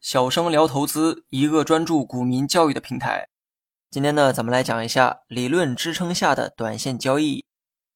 [0.00, 3.28] 小生聊投资，一个专注股民教育的平台。
[3.90, 7.44] 今天呢，咱们来讲一下理论支撑下的短线交易。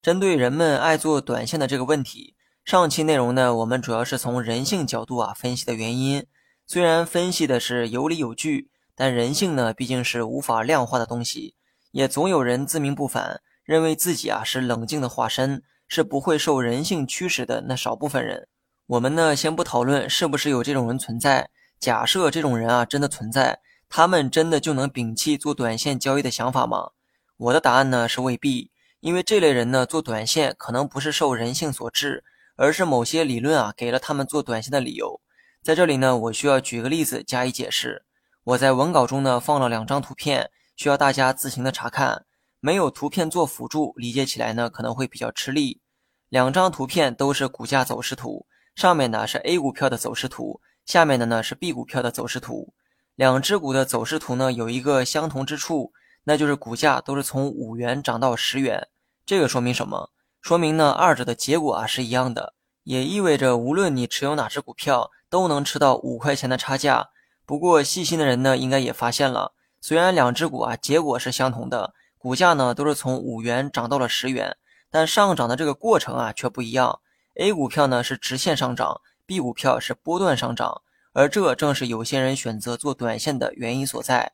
[0.01, 6.25] 针对人们爱做短线的这个问题，上期内容呢，我们主要是从人性角度啊分析的原因。
[6.67, 11.57] 虽然分析的是有理有据，但人性呢毕竟是无法量化的东西，
[11.91, 18.47] 也总有人自命不凡，认为自己啊是冷静的化身，是不会受人性驱使的那少部分人。
[18.91, 21.49] 我们呢，先不讨论是不是有这种人存在。
[21.79, 26.91] 假设这种人啊真的存在，他们真的就能摒弃做短线交易的想法吗？
[27.37, 32.25] 我的答案呢是未必，因为这类人呢做短线可能不是受人性所致，
[32.57, 35.21] 而是某些理论啊给了他们做短线的理由。
[35.63, 38.05] 在这里呢，我需要举个例子加以解释。
[38.43, 42.25] 我在文稿中呢放了两张图片，需要大家自行的查看。
[42.59, 45.81] 没有图片做辅助，理解起来呢可能会比较吃力。
[46.29, 50.61] 两张图片都是股价走势图，上面呢是 A 股票的走势图。
[50.87, 52.73] 下面的呢是 B 股票的走势图，
[53.15, 55.93] 两只股的走势图呢有一个相同之处，
[56.25, 58.89] 那就是股价都是从五元涨到十元。
[59.25, 60.11] 这个说明什么？
[60.41, 67.11] 说明呢二者的结果啊是一样的，也意味着无论你持有哪只股票，都能吃到五块钱的差价。
[67.47, 74.57] 不过细心的人呢应该也发现了，虽然两只股啊结果是相同的，股价呢都是从五元涨到了十元，
[74.91, 76.99] 但上涨的这个过程啊却不一样。
[77.41, 79.01] A 股票呢是直线上涨。
[79.25, 80.83] B 股票是波段上涨，
[81.15, 84.33] 而这正是有些人选择做短线的原因所在。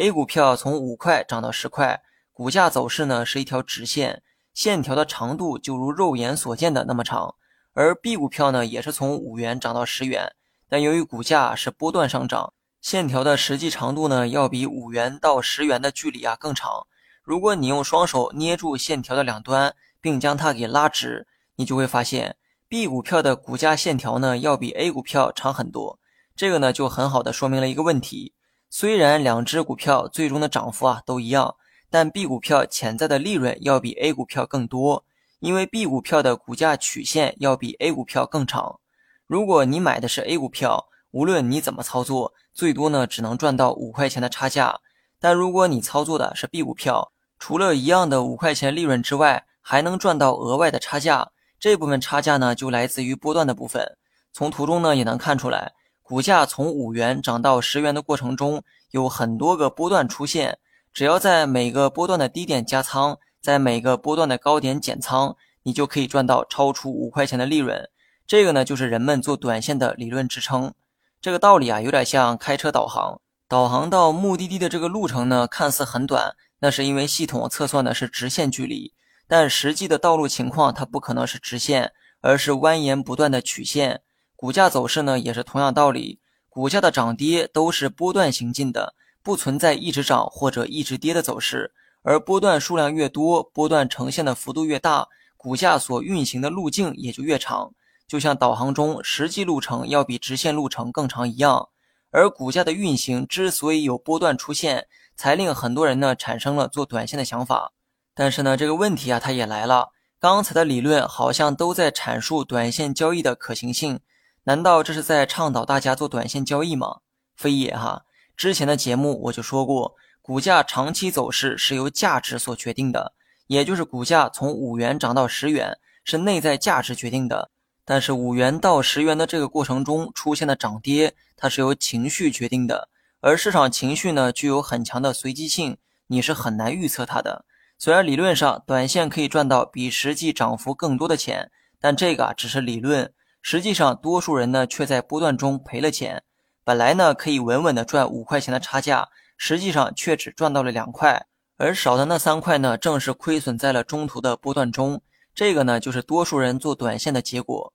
[0.00, 2.00] A 股票从五块涨到十块，
[2.32, 4.22] 股价走势呢是一条直线，
[4.54, 7.34] 线条的长度就如肉眼所见的那么长。
[7.74, 10.34] 而 B 股票呢也是从五元涨到十元，
[10.70, 16.86] 但由于股价是波段上涨，线条的实际长度呢要比五元到十元的距离啊更长。
[17.22, 21.26] 如果你用双手捏住线条的两端，并将它给拉直，
[21.58, 22.36] 你就会发现。
[22.70, 25.98] B 股票的股价线条呢，要比 A 股票长很多。
[26.36, 28.34] 这个呢，就很好的说明了一个问题：
[28.68, 31.56] 虽然两只股票最终的涨幅啊都一样，
[31.88, 35.04] 但 B 股票潜在的利润要比 A 股票更多，
[35.40, 38.78] 因为 B 股票的股价曲线要比 A 股票更长。
[39.26, 44.78] 如果你买的是 A 股票，无论你怎么操作，最多呢只能赚到五块钱的差价。
[45.18, 51.30] 但如果你操作的是 B 股票，除了一样的五块钱利润之外，还能赚到额外的差价。
[51.60, 53.96] 这部分差价呢，就来自于波段的部分。
[54.32, 60.58] 从图中呢也能看出来，股价从五元涨到十元的过程中，有很多个波段出现。
[60.92, 67.88] 只要在每个波段的低点加仓，在每个波段的高点减仓，你就可以赚到超出五块钱的利润。
[68.26, 70.72] 这个呢，就是人们做短线的理论支撑。
[71.20, 78.92] 这个道理啊，有点像开车导航，导航到目的地的这个路程呢，看似很短，那是因为系统测算的是直线距离。
[79.28, 84.00] 但实际的道路情况，它不可能是直线，而是蜿蜒不断的曲线。
[84.34, 86.18] 股价走势呢，也是同样道理。
[86.48, 91.72] 股价的涨跌都是波段行进的，不存在一直涨或者一直跌的走势。
[92.02, 97.74] 而波段数量越多，波段呈现的幅度越大，股价所运行的路径也就越长。
[98.06, 101.68] 就像导航中实际路程要比直线路程更长一样。
[102.10, 107.72] 而股价的运行之所以有波段出现，才令很多人呢产生了做短线的想法。
[108.18, 109.90] 但是呢，这个问题啊，它也来了。
[110.18, 114.00] 刚才的理论好像都在阐述短线交易的可行性，
[114.42, 116.96] 难道这是在倡导大家做短线交易吗？
[117.36, 118.02] 非也哈。
[118.36, 123.12] 之前的节目我就说过，股价长期走势是由价值所决定的，
[123.46, 127.52] 也就是股价从五元涨到十元是内在价值决定的。
[127.84, 132.88] 但是五元到十元的这个过程中出现的涨跌，它是由情绪决定的，
[133.20, 135.76] 而市场情绪呢具有很强的随机性，
[136.08, 137.44] 你是很难预测它的。
[137.80, 143.12] 虽然理论上短线可以赚到比实际涨幅更多的钱，但这个只是理论。
[143.40, 146.24] 实际上，多数人呢却在波段中赔了钱。
[146.64, 151.24] 本来呢可以稳稳的赚五块钱的差价，实际上却只赚到了两块，
[151.56, 155.00] 而少的那三块呢，正是亏损在了中途的波段中。
[155.32, 157.72] 这个呢就是多数人做短线的结果。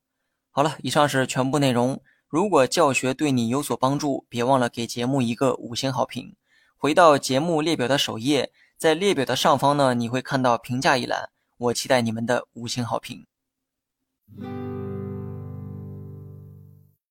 [0.51, 2.01] 好了，以上是全部内容。
[2.27, 6.35] 如果教学对你有所帮助，别忘了给节目一个五星好评。
[6.77, 8.51] 回到节目列表的首页。
[8.83, 13.25] 在列表的上方呢，你会看到评价一栏，我期待你们的五星好评。